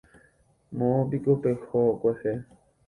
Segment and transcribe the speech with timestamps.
[0.83, 2.39] Moõpiko peho kuehe.